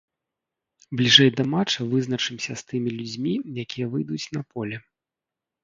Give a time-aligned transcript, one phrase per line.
[1.01, 3.33] Бліжэй да матча вызначымся з тымі людзьмі,
[3.67, 4.85] якія выйдуць на поле.